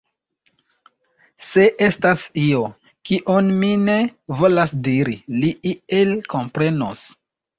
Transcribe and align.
Se 1.47 1.65
estas 1.87 2.23
io, 2.43 2.61
kion 3.09 3.51
mi 3.59 3.69
ne 3.83 3.97
volas 4.41 4.73
diri, 4.89 5.15
li 5.43 5.53
iel 5.73 6.17
komprenos. 6.35 7.07